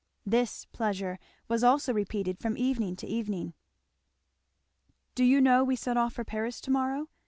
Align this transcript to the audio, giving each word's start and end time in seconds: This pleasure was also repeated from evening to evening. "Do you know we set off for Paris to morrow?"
This 0.25 0.65
pleasure 0.65 1.19
was 1.47 1.63
also 1.63 1.93
repeated 1.93 2.39
from 2.39 2.57
evening 2.57 2.95
to 2.95 3.05
evening. 3.07 3.53
"Do 5.13 5.23
you 5.23 5.39
know 5.39 5.63
we 5.63 5.75
set 5.75 5.95
off 5.95 6.13
for 6.13 6.23
Paris 6.23 6.59
to 6.61 6.71
morrow?" 6.71 7.07